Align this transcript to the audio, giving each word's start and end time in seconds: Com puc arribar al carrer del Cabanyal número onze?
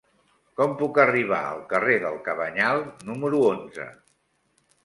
Com 0.59 0.71
puc 0.79 0.97
arribar 1.03 1.41
al 1.49 1.61
carrer 1.73 1.99
del 2.05 2.17
Cabanyal 2.31 2.83
número 3.11 3.43
onze? 3.51 3.87